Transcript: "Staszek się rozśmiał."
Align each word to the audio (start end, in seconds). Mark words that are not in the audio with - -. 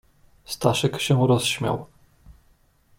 "Staszek 0.45 1.01
się 1.01 1.27
rozśmiał." 1.27 1.85